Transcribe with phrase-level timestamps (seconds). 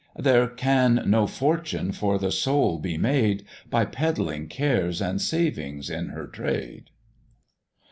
[0.17, 6.07] There can no fortune for the Soul be made, By peddling cares and savings in
[6.09, 6.89] her trade.